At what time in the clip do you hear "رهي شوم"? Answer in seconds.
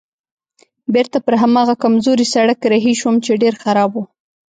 2.71-3.15